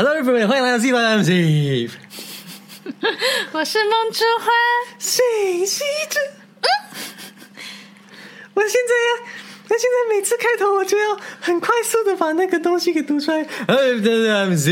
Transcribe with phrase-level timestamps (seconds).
[0.00, 1.90] Hello everybody，欢迎来到 Z 版 MC。
[3.50, 4.46] 我是梦之花，
[4.96, 6.20] 谁是这？
[8.54, 9.32] 我现在呀，
[9.68, 13.38] 我现在每次开头我就要很快速的把那个东西给读出来。
[13.42, 14.66] 哎，对对，MC，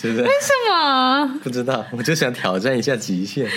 [0.00, 0.22] 对不对？
[0.22, 1.40] 为什么？
[1.42, 3.50] 不知道，我就想挑战一下极限。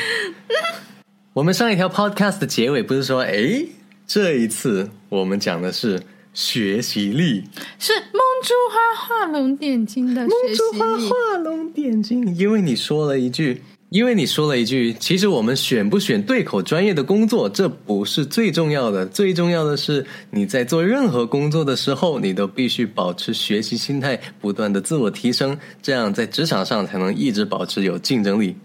[1.34, 3.68] 我们上一条 Podcast 的结尾不是说，哎，
[4.08, 6.02] 这一次我们讲的是
[6.38, 7.44] 学习力。
[7.80, 10.86] 是梦珠花画龙点睛的梦学珠花。
[10.96, 28.56] 画龙点睛，因为你说了一句，因为你说了一句，其实我们选不选对口专业的工作，这不是最重要的，最重要的是你在做任何工作的时候，你都必须保持学习心态，不断的自我提升，这样在职场上才能一直保持有竞争力？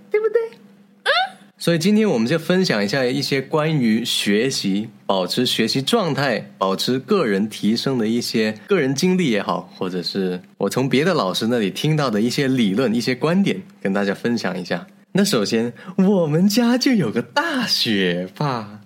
[1.63, 14.85] 所以今天我们就分享一下一些关于学习、保持学习状态、保持个人提升的一些个人经历也好，或者是我从别的老师那里听到的一些理论、一些观点，跟大家分享一下。
[15.13, 18.81] 那首先，我们家就有个大学霸，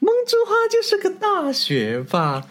[0.00, 2.42] 梦之花就是个大学霸。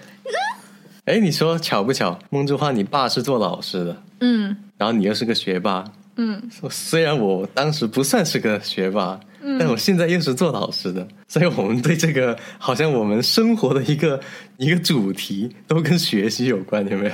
[1.04, 2.18] 哎，你说巧不巧？
[2.30, 5.84] 梦之花，你爸是做老师的，嗯然后你又是个学霸，
[6.18, 9.58] 嗯，虽然我当时不算是个学霸，嗯。
[9.60, 14.20] 但我现在又是做老师的，所以我们对这个好像我们生活的一个
[14.58, 17.14] 一个主题都跟学习有关，有没有？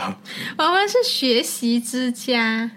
[0.58, 2.72] 我们是学习之家，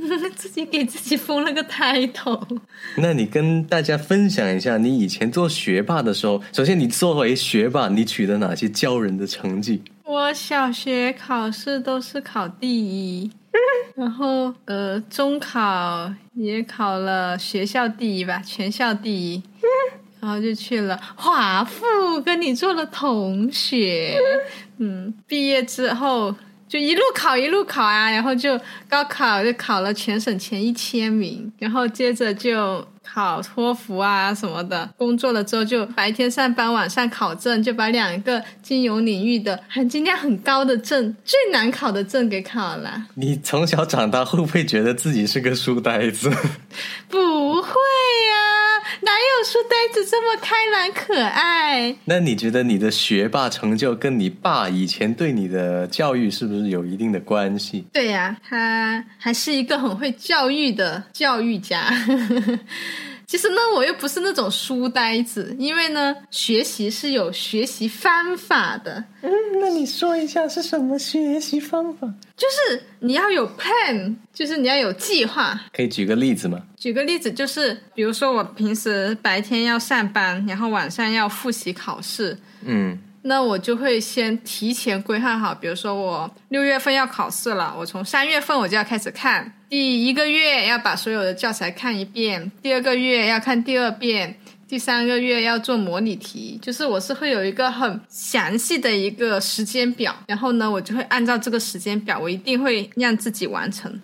[0.34, 2.58] 自己给自己封了个 title。
[2.96, 9.82] 那你跟大家分享一下，你以前做学霸的时候，首先你作为学霸，你取得哪些骄人的成绩？
[10.04, 13.30] 我小学考试都是考第一，
[13.94, 19.42] 然后呃，中考也考了学校第一吧，全校第一，
[20.20, 21.84] 然后就去了华附，
[22.24, 24.18] 跟你做了同学。
[24.78, 26.34] 嗯，毕业之后
[26.70, 28.56] 就一路考一路考啊，然后就
[28.88, 34.88] 高考就考了全省前一千名，然后接着就考托福啊什么的。
[34.96, 43.06] 工作了之后就白天上班，晚上考证，就把两个金融领域的含金量很高的证、最难考的证给考了。
[43.16, 46.30] 你从小长大会不会觉得自己是个书呆子？
[47.08, 47.18] 不
[49.10, 51.96] 哪有书呆子这么开朗可爱？
[52.04, 57.84] 那你觉得你的学霸成就跟你爸以前对你的教育是不是有一定的关系？
[57.92, 61.92] 对呀、他还是一个很会教育的教育家。
[63.30, 69.30] 其实呢，我又不是那种书呆子，因为呢，学习是有学习方法的，嗯，
[69.60, 72.12] 那你说一下是什么学习方法？
[72.36, 75.60] 就是你要有 plan，就是你要有计划。
[75.72, 76.60] 可以举个例子吗？
[76.76, 94.36] 举个例子，就是比如说我平时白天要上班，然后晚上要复习考试，嗯那我就会先提前规划好，比如说我六月份要考试了，我从三月份我就要开始看，第一个月要把所有的教材看一遍，第二个月要看第二遍，
[94.66, 104.00] 第三个月要做模拟题，就是我是会有一个很详细的一个时间表，然后呢，我就会按照这个时间表，我一定会让自己完成。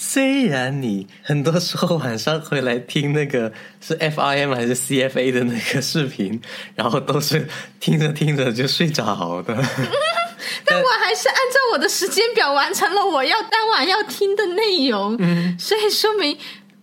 [0.00, 3.52] 虽然你很多时候晚上回来听那个
[3.84, 6.40] 是 FIM 还是 CFA 的那个视频，
[6.76, 7.48] 然后都是
[7.80, 9.54] 听着听着就睡着的。
[10.64, 16.38] 但我还是按照我的时间表完成了我要当晚要听的内容，嗯所以说明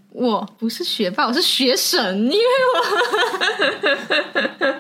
[0.09, 2.45] 我不是学霸，我是学神，因为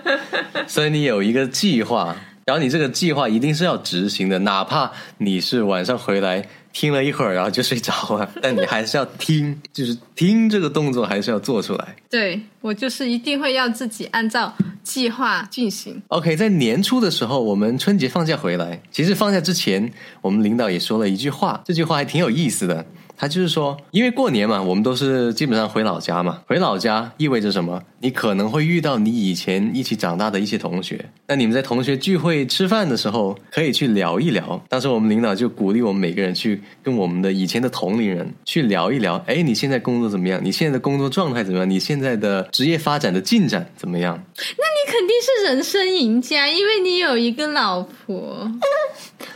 [0.03, 2.13] 我 所以你有一个计划，
[2.43, 11.95] 然后你这个计划一定是要执行的，哪怕你是晚上回来听了一会儿，然后就睡着了， 但你还是要听，就是听这个动作还是要做出来。
[12.09, 14.53] 对我就是一定会要自己按照
[14.83, 16.01] 计划进行。
[16.09, 19.89] OK，在年初的时候，我们春节放假回来，其实放假之前，
[20.21, 22.85] 我们领导也说了一句话，这句话还挺有意思的。
[23.17, 26.41] 他就是说，因为过年嘛，我们都是基本上回老家嘛。
[26.47, 27.81] 回老家意味着什么？
[27.99, 31.03] 你可能会遇到你以前一起长大的一些同学。
[31.27, 34.61] 那你们在同学聚会吃饭的时候，可以去聊一聊。
[34.69, 39.15] 当时我们领导就鼓励我们每个人去跟我们的以前的同龄人去聊一聊。
[39.25, 40.39] 哎，你现在工作怎么样？
[40.43, 41.69] 你现在的工作状态怎么样？
[41.69, 44.21] 你现在的职业发展的进展怎么样？
[44.37, 48.49] 那你肯定是人生赢家，因为你有一个老婆。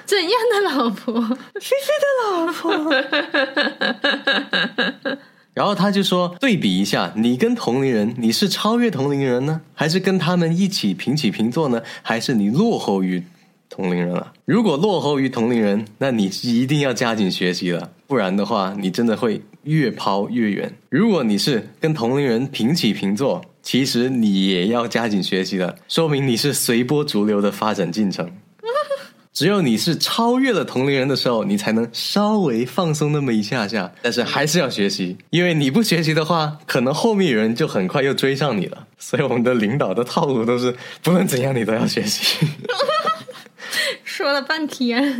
[0.05, 1.13] 怎样的老婆？
[1.59, 2.71] 谁谁的老婆？
[5.53, 11.81] 然后他就说，对比一下，你跟同龄人，你是超越同龄人呢，还是跟他们一起平起平坐呢？
[12.01, 13.23] 还是你落后于
[13.69, 14.33] 同龄人了？
[14.45, 20.73] 如果落后于同龄人，那你一定要加紧学习了，不然的话，你真的会越抛越远。
[20.89, 28.27] 如果你是跟同龄人平起平坐，其实你也要加紧学习的，说明你是随波逐流的发展进程。
[29.31, 33.93] 只有你是超越了同龄人的时候，你才能稍微放松那么一下下。
[34.01, 38.87] 但是还是要学习，因为你不学习的话，可能后面有人就很快又追上你了。
[38.97, 42.47] 所以我们的领导的套路都是，不论怎样你都要学习。
[44.03, 45.15] 说了半天，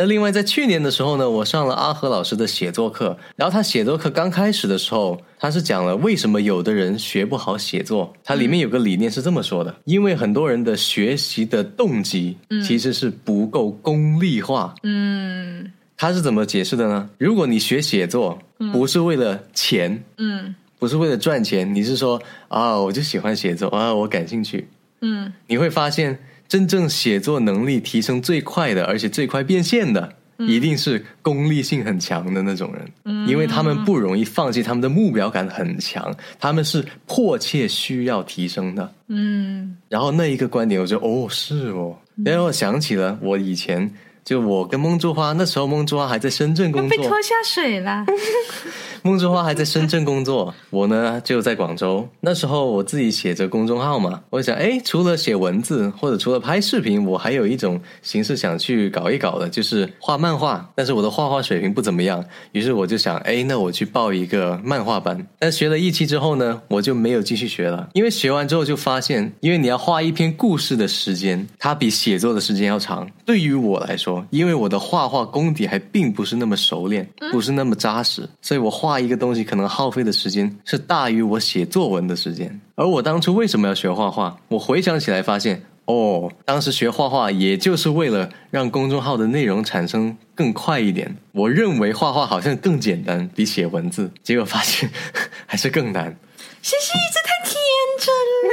[0.00, 8.10] 那另外在去年的时候呢，我上了阿和老师的写作课，然后他写作课刚开始的时候，他是讲了为什么有的人学不好写作。
[8.24, 12.34] 它里面有个理念是这么说的：因为很多人的学习的动机
[12.66, 14.74] 其实是不够功利化。
[14.84, 17.10] 嗯他是怎么解释的呢？
[17.18, 18.38] 如果你学写作
[18.72, 22.18] 不是为了钱，嗯不是为了赚钱，你是说
[22.48, 24.66] 啊，我就喜欢写作啊，我感兴趣，
[25.02, 26.18] 嗯你会发现，
[26.50, 38.92] 真正写作能力提升最快的，而且最快变现的，一定是功利性很强的那种人，因为他们不容易放弃，他们的目标感很强，他们是迫切需要提升的。
[39.06, 43.88] 嗯然后那一个观点，我就哦是哦，然后我想起了我以前。
[44.30, 48.06] 就我跟梦珠花那时候，梦珠花还在深圳工作，被拖下水了。
[49.02, 52.06] 梦珠花还在深圳工作，我呢就在广州。
[52.20, 60.70] 那时候我自己写着公众号嘛，我想，哎，除了写文字或者除了拍视频，我还有一种形式想去搞一搞的，就是画漫画。
[60.76, 65.26] 但是我的画画水平不怎么样，于是我就想，哎，那我去报一个漫画班。
[65.40, 73.08] 但学了一期之后呢，我就没有继续学了，因为学完之后就发现，因为你要画一篇故事的时间，它比写作的时间要长。
[73.24, 82.60] 对于我来说，因为我的画画功底还并不是那么熟练，不是那么扎实，所以我画一个东西可能耗费的时间是大于我写作文的时间。
[82.74, 84.36] 而我当初为什么要学画画？
[84.48, 91.16] 我回想起来发现，哦，当时学画画也就是为了让公众号的内容产生更快一点。
[91.32, 94.90] 我认为画画好像更简单，比写文字，结果发现
[95.46, 96.16] 还是更难。
[96.62, 97.56] 西西，这太天
[97.98, 98.14] 真
[98.48, 98.50] 了。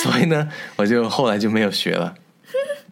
[0.02, 2.14] 所以呢，我就后来就没有学了。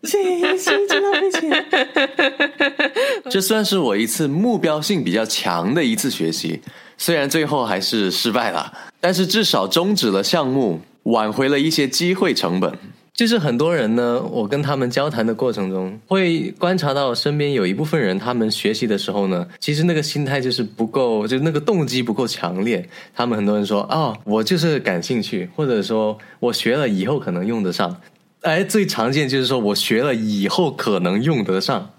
[3.31, 6.61] 这算是我一次目标性比较强的一次学习，
[6.97, 12.73] 虽然最后还是失败了，但是至少终止了项目，挽回了一些机会成本。
[13.13, 22.89] 就是很多人呢，我跟他们交谈的过程中，会观察到身边有一部分人，他们学习的时候呢，其实那个心态就是不够，就那个动机不够强烈。
[23.13, 27.97] 他们很多人说，哦，我就是感兴趣，或者说我学了以后可能用得上。
[28.43, 31.91] 哎，最常见就是说我学了以后可能用得上，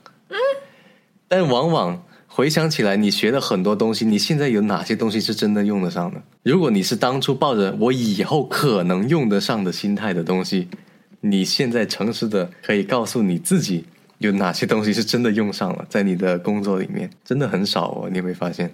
[1.28, 6.22] 但往往回想起来，你学的很多东西，你现在有哪些东西是真的用得上的？
[6.44, 10.70] 如果你是当初抱着我以后可能用得上的心态的东西，
[11.20, 13.84] 你现在诚实的可以告诉你自己，
[14.20, 18.74] 有哪些东西是真的用上了，在你的工作里面真的很少哦，你会发现。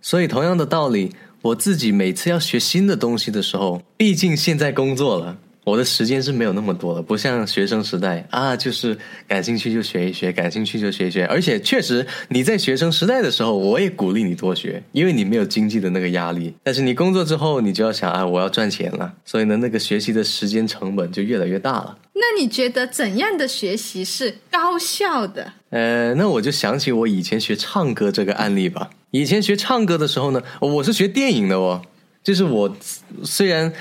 [0.00, 1.12] 所以同样的道理，
[1.42, 5.36] 我自己每次要学新的东西的时候，毕竟现在工作了。
[5.66, 8.96] 我的时间是没有那么多了，不像学生时代啊，就是
[9.26, 11.26] 感兴趣就学一学，感兴趣就学一学。
[11.26, 16.54] 而且确实，你在学生时代的时候，我也鼓励你多学，因为你没有经济的那个压力。
[16.62, 21.98] 但是你工作之后，你就要想啊，我要赚钱了，所以呢，那个学习的时间成本就越来越大了。
[22.12, 25.52] 那你觉得怎样的学习是高效的？
[25.70, 28.88] 呃，那我就想起我以前学唱歌这个案例吧。
[29.10, 31.82] 以前学唱歌的时候呢，我是学电影的哦，
[32.22, 32.76] 就是我
[33.24, 33.72] 虽然。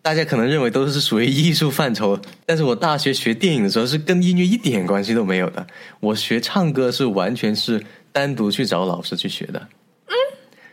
[0.00, 5.66] 大家可能认为都是属于艺术范畴，但是我大学学电影的时候是跟音乐一点关系都没有的。
[6.00, 9.68] 我学唱歌是完全是单独去找老师去学的。
[10.06, 10.14] 嗯，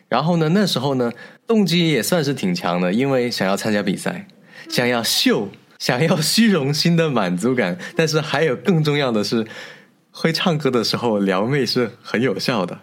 [0.07, 1.11] 然后呢，那时候呢，
[1.45, 4.27] 动机也算是挺强的，因为想要参加比赛，
[4.69, 9.45] 想要秀，想要虚荣心的满足感，但是还有更重要的是，
[10.11, 12.79] 会唱歌的时候撩妹是很有效的。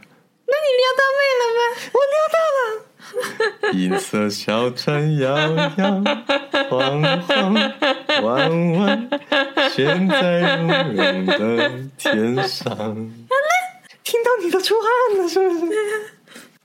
[3.72, 5.36] 银色小船摇
[5.76, 6.04] 摇
[6.68, 7.54] 晃晃
[8.22, 9.08] 弯弯，
[9.74, 12.76] 悬在绒绒的天上。
[14.04, 15.72] 听到你都出汗了，是不是？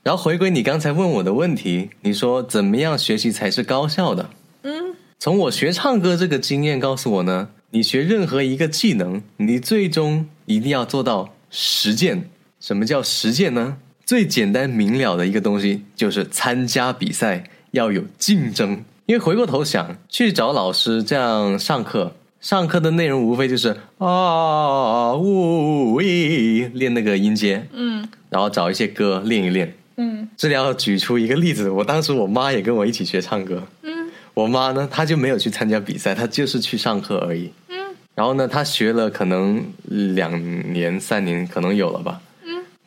[0.02, 4.30] 然后回归你刚才问我的问题，你说怎么样学习才是高效的？
[4.62, 12.30] 嗯，从我学唱歌这个经验告诉我呢，你学任何一个技能，你最终一定要做到实践。
[12.60, 13.78] 什么叫实践呢？
[14.08, 28.08] 最简单明了的一个东西就是参加比赛要有竞争，因为回过头想去找老师这样上课，上课的内容无非就是啊呜喂练那个音阶，嗯。
[28.30, 29.74] 然后找一些歌练一练。
[29.98, 30.26] 嗯。
[30.38, 34.08] 这里要举出一个例子，我当时我妈也跟我一起学唱歌，嗯。
[34.32, 37.52] 我妈呢她就没有去参加比赛，她就是去上课而已。
[37.68, 37.76] 嗯。
[38.14, 42.18] 然后呢，她学了可能两年三年，可能有了吧。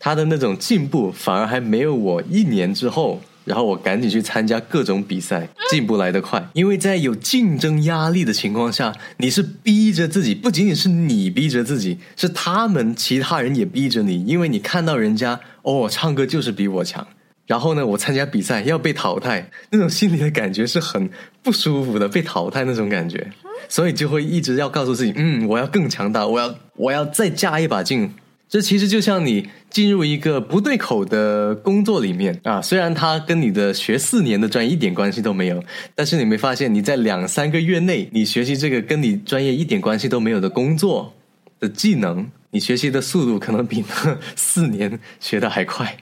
[0.01, 6.47] 她的那种进步反而还没有我一年之后然后我赶紧去参加各种比赛， 进步来得快。
[6.53, 17.05] 因为在有竞争压力的情况下，你是逼着自己，不仅仅是你逼着自己，是他们其他人也逼着你，因为你看到人家哦，唱歌就是比我强。
[17.47, 21.09] 然后呢，我参加比赛要被淘汰，那种心里的感觉是很
[21.41, 23.31] 不舒服的，被淘汰那种感觉，
[23.67, 28.13] 所以就会一直要告诉自己，嗯，我要更强大，我要我要再加一把劲。
[28.51, 35.63] 这其实就像你进入一个不对口的工作里面啊，虽然它跟你的学四年的专业一点关系都没有，
[35.95, 41.13] 但是你没发现你在两三个月内，你学习这个跟你专业一点关系都没有的工作
[41.61, 45.95] 的技能，你学习的速度可能比那四年学的还快。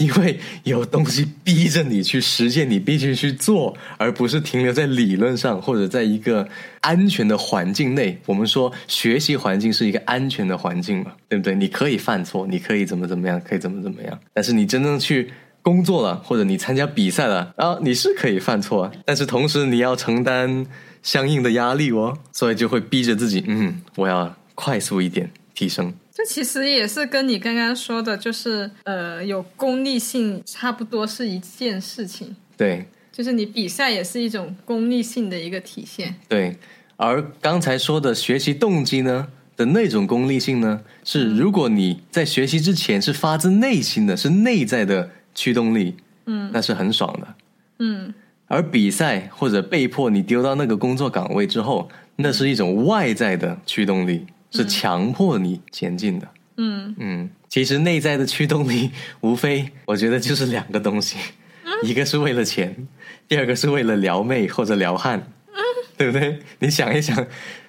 [0.00, 6.48] 因为有东西逼着你去实现，你必须去做，而不是停留在理论上或者在一个
[6.80, 8.18] 安全的环境内。
[8.24, 11.54] 我们说学习环境是一个安全的环境嘛，对不对？
[11.54, 14.18] 你可以犯错，你可以怎么怎么样，可以怎么怎么样。
[14.32, 15.30] 但是你真正去
[15.60, 20.66] 工作了，或者你参加比赛了啊，你是可以犯错，但是同时你要承担
[21.02, 25.30] 相应的压力哦，所以就会逼着自己，嗯，我要快速一点
[25.60, 25.92] 提升。
[26.10, 32.34] 这其实也是跟你刚刚说的，就是呃，有功利性差不多是一件事情。
[32.56, 36.14] 对，就是你比赛也是一种功利性的一个体现。
[36.26, 36.56] 对，
[36.96, 47.34] 而刚才说的学习动机呢的那种功利性呢，是如果你在学习之前是发自内心的，是内在的驱动力，嗯，那是很爽的，
[47.80, 48.14] 嗯。
[48.46, 54.26] 而比赛或者被迫你丢到那个工作岗位之后，那是一种外在的驱动力。
[54.50, 58.90] 是强迫你前进的，嗯嗯，其实内在的驱动力
[59.20, 61.16] 无非，我觉得就是两个东西，
[61.82, 62.88] 一个是为了钱，
[63.28, 65.32] 第二个是为了撩妹或者撩汉，
[65.96, 66.38] 对不对？
[66.58, 67.16] 你想一想，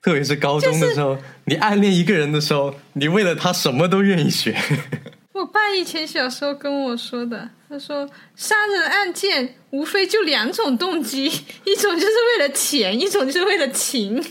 [0.01, 4.55] 特别是高中的时候，你暗恋一个人的时候，你为了他什么都愿意学。
[5.33, 14.21] 我爸以前小时候跟我说的，他说杀人案件无非就两种动机，一种就是为了钱，一种就是为了情。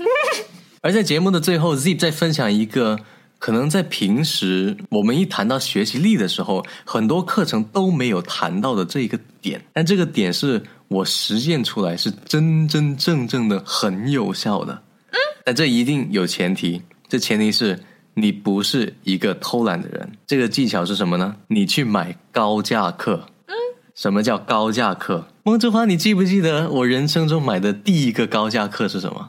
[0.83, 2.99] 而在节目的最后，Zip 在分享一个
[3.39, 9.63] 可能在平时我们一谈到学习力的时候，很多课程都没有谈到的这一个点。
[9.75, 14.73] 但这个点是我实践出来是真真正正的很有效的。
[15.11, 17.79] 嗯，但这一定有前提，这前提是
[18.15, 20.11] 你不是一个偷懒的人。
[20.27, 21.37] 这个技巧是什么呢？
[21.49, 23.27] 你去买高价课。
[23.45, 23.53] 嗯，
[23.95, 25.29] 什么叫高价课？
[25.43, 29.29] 孟志华，你记不记得我人生中买的第一个高价课是什么？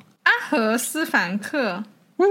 [0.52, 1.86] 和私房课，
[2.18, 2.28] 嗯，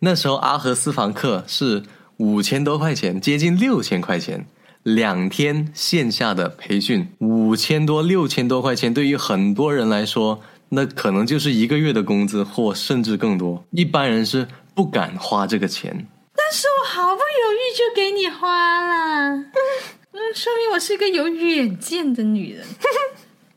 [0.00, 1.82] 那时候阿和私房课是
[2.18, 4.46] 五千多块钱，接近六千块钱，
[4.82, 13.64] 两天线下的培训，五千多六千多块钱，对于很多人来说，那可能就是一个月的工资或甚至更多。
[13.70, 19.32] 一般人是不敢花这个钱，但是我毫不犹豫就给你花了，
[20.12, 22.66] 嗯，说明我是一个有远见的女人。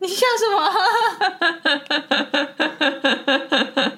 [0.00, 0.72] 你笑什么？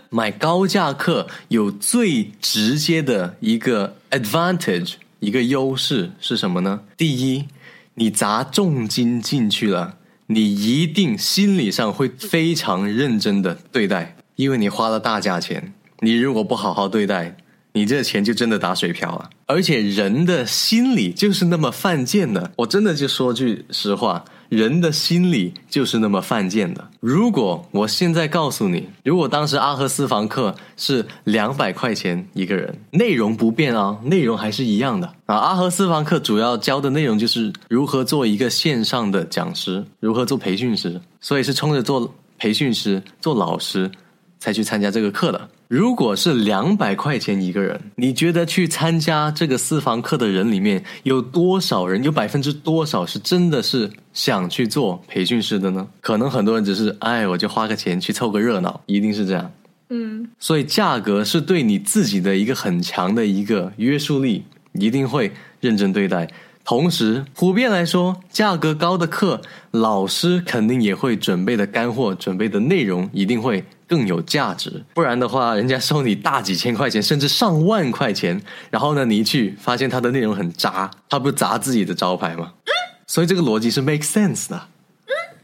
[0.10, 6.80] 买高价课有最直接的一个 advantage，一个优势是什么呢？
[6.96, 7.46] 第一，
[7.94, 17.36] 你砸重金进去了，你一定心理上会非常认真的对待，因为你花了大价钱，你如果不好好对待，
[17.74, 19.30] 你这钱就真的打水漂了。
[19.46, 24.24] 而且人的心理就是那么犯贱的，我真的就说句实话。
[24.52, 26.86] 人的心理就是那么犯贱的。
[27.00, 35.36] 如果我现在告诉你，如果当时阿赫私房课是两百块钱一个人，内容不变啊，内容还是一样的啊。
[35.36, 43.90] 阿和私房课主要教的内容就是如何做一个线上的讲师，如何做培训师，所以是冲着做培训师、做老师
[44.38, 45.48] 才去参加这个课的。
[45.68, 52.04] 如果是两百块钱一个人，你觉得去参加这个私房课的人里面有多少人？
[52.04, 55.88] 有百分之多少是真的是想去做培训师的呢？
[56.00, 59.50] 可能很多人只是哎，我就花个钱去凑个热闹，一定是这样。
[59.88, 66.28] 嗯，所以价格是对你自己的一个很强的一个约束力，一定会认真对待。
[66.64, 69.42] 同时，普遍来说，价格高的课，
[69.72, 74.84] 老师肯定也会准备的干货，准备的内容一定会更有价值。
[74.94, 78.40] 不然的话，人家收你大几千块钱，甚至上万块钱，
[78.70, 82.52] 然后呢，你一去发现他的内容很渣，他不砸自己的招牌吗？
[83.12, 84.68] 所以这个逻辑是 make sense 的。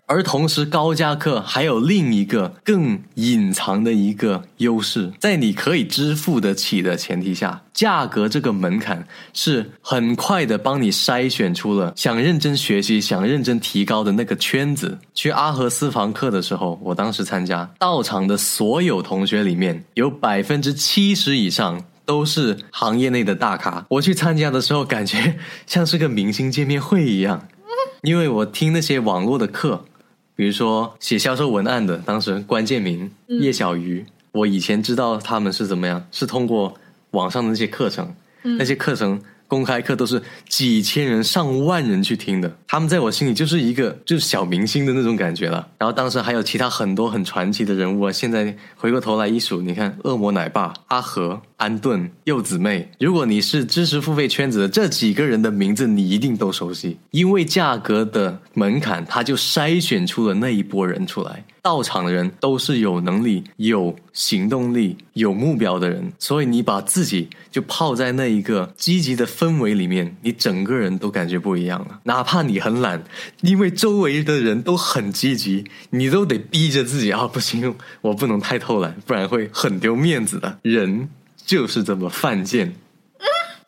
[0.06, 14.96] 而同时，高价课还有另一个更隐藏的一个优势，在你可以支付得起的前提下，价格这个门槛是很快的帮你筛选出了想认真学习、想认真提高的那个圈子。
[15.12, 23.84] 去阿和私房课的时候，我当时参加到场的所有同学里面，有百分之七十以上都是行业内的大咖。
[23.90, 27.46] 我去参加的时候，感觉像是个明星见面会一样。
[28.02, 29.84] 因为我听那些网络的课，
[30.34, 36.74] 比如说写销售文案的，当时关键名叶小鱼，我以前知道他们是怎么样，是通过
[37.12, 39.20] 网上的那些课程，那些课程。
[39.48, 45.66] 公开课都是几千人、上万人去听的，他们在我心里就是一个就是小明星的那种感觉了。
[45.78, 51.40] 然后当时还有其他很多很传奇的人物啊，现在回过头来一数，你看恶魔奶爸、阿和。
[51.58, 56.96] 安顿、柚子妹，如果你是知识付费圈子的这几个人的名字，你一定都熟悉。
[57.10, 61.44] 因为价格的门槛，他就筛选出了那一波人出来。
[61.60, 72.00] 到场的人都是有能力、有行动力、有目标的人，所以你把自己就泡在那一个积极的氛围里面，你整个人都感觉不一样了。
[72.04, 73.02] 哪怕你很懒，
[73.42, 80.60] 因为周围的人都很积极，你都得逼着自己啊，不行，我不能太偷懒，不然会很丢面子的。
[80.62, 81.08] 人。
[81.48, 82.74] 就是这么犯贱。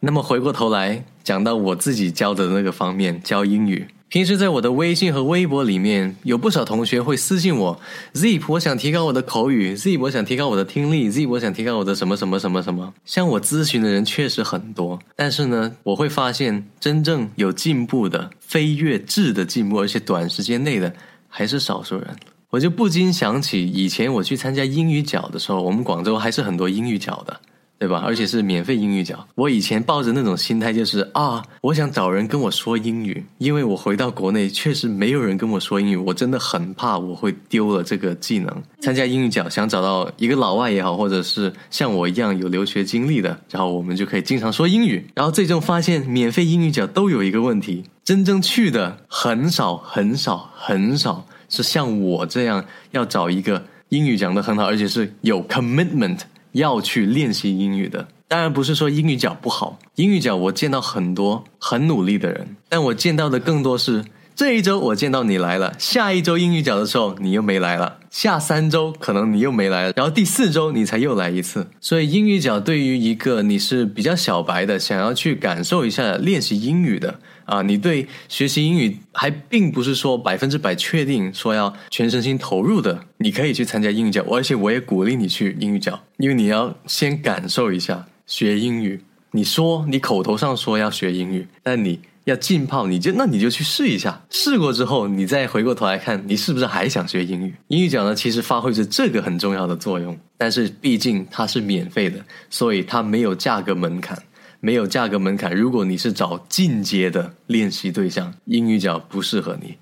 [0.00, 3.88] 那么回过头来讲到我自己教的那个方面，教英语。
[4.10, 7.80] 平时在我的微信和微博里面，有不少同学会私信我
[8.12, 20.92] ：“Zip，我想提高我的口语；Zip，我想提高我的听力；Zip，我想提高我的什么什么什么什么。”向我咨询的人确实很多，但是呢，我会发现真正有进步的、飞跃质的进步，而且短时间内的，
[21.28, 22.14] 还是少数人。
[22.50, 27.40] 我就不禁想起以前我去参加英语角的时候，我们广州还是很多英语角的。
[27.80, 28.02] 对吧？
[28.04, 29.26] 而且是免费英语角。
[29.34, 38.62] 我以前抱着那种心态，就是啊，我想找人跟我说英语，因为我回到国内确实没有人跟我说英语，我真的很怕我会丢了这个技能。
[38.82, 45.06] 参加英语角，想找到一个老外也好，或者是像我一样有留学经历的，然后我们就可以经常说英语。
[45.14, 56.18] 然后最终发现，免费英语角都有一个问题：真正去的很少很少很少，是像我这样要找一个英语讲的很好，而且是有 commitment。
[56.52, 59.78] 要去练习英语的，当然不是说英语角不好。
[59.94, 64.04] 英语角我见到很多很努力的人，但我见到的更多是
[64.34, 71.68] 这一周我见到你来了，下一周英语角的时候你又没来了，下三周可能你又没来了，然后第四周你才又来一次。
[71.80, 77.20] 所以英语角对于一个你是比较小白的，想要去感受一下练习英语的。
[77.50, 89.00] 啊，你对学习英语还并不是说百分之百确定，说要全身心投入的，你可以去参加英语角，而且我也鼓励你去英语角，因为你要先感受一下学英语。
[89.32, 97.54] 你说你口头上说要学英语，但你要浸泡，你就那你就去试一下，试过之后，你再回过头来看，你是不是还想学英语？
[97.66, 104.16] 英语角呢，其实发挥着这个很重要的作用，但是毕竟它是免费的，所以它没有价格门槛。
[104.60, 105.54] 没有价格门槛。
[105.54, 109.78] 如果你是找进阶的练习对象，英语角不适合你。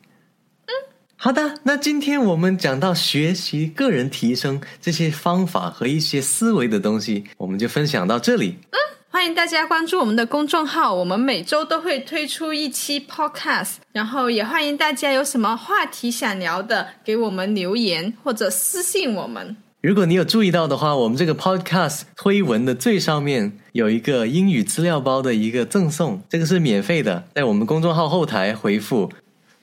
[0.66, 0.72] 嗯，
[1.16, 1.58] 好的。
[1.64, 8.56] 那今天我们讲到学习、个人提升这些方法和一些思维的东西，我们就分享到这里。
[8.70, 8.78] 嗯，
[9.10, 13.76] 欢迎大家关注我们的公众号，我们每周都会推出一期 Podcast。
[13.92, 19.56] 然后也欢迎大家有什么话题想聊的，给我们留言或者私信我们。
[19.80, 29.08] 如果你有注意到的话，我们这个 podcast 推文的最上面有一个英语资料包的一个赠送，这个是免费的，在我们公众号后台回复，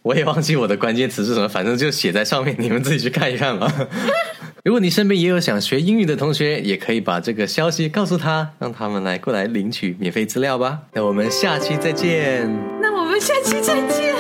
[0.04, 3.70] 我也忘记我的关键词是什么，反正就写在上面，你们自己去看一看吧。
[4.64, 10.80] 如果你身边也有想学英语的同学，也可以把这个消息告诉他，让他们来过来领取免费资料吧。
[10.94, 12.50] 那我们下期再见。
[12.82, 14.16] 那我们下期再见。